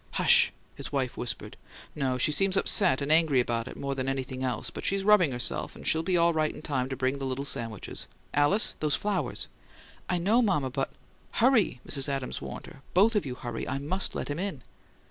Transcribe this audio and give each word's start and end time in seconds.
"Hush!" 0.13 0.51
his 0.73 0.91
wife 0.91 1.15
whispered. 1.15 1.57
"No. 1.93 2.17
She 2.17 2.31
seems 2.31 2.57
upset 2.57 3.03
and 3.03 3.11
angry 3.11 3.39
about 3.39 3.67
it, 3.67 3.77
more 3.77 3.93
than 3.93 4.09
anything 4.09 4.43
else; 4.43 4.71
but 4.71 4.83
she's 4.83 5.03
rubbing 5.03 5.31
herself, 5.31 5.75
and 5.75 5.85
she'll 5.85 6.01
be 6.01 6.17
all 6.17 6.33
right 6.33 6.51
in 6.55 6.63
time 6.63 6.89
to 6.89 6.95
bring 6.95 7.13
in 7.13 7.19
the 7.19 7.25
little 7.27 7.45
sandwiches. 7.45 8.07
Alice! 8.33 8.73
Those 8.79 8.95
flowers!" 8.95 9.47
"I 10.09 10.17
know, 10.17 10.41
mama. 10.41 10.71
But" 10.71 10.89
"Hurry!" 11.43 11.81
Mrs. 11.87 12.09
Adams 12.09 12.41
warned 12.41 12.65
her. 12.65 12.81
"Both 12.95 13.15
of 13.15 13.27
you 13.27 13.35
hurry! 13.35 13.67
I 13.67 13.77
MUST 13.77 14.15
let 14.15 14.29
him 14.31 14.39
in!" 14.39 14.63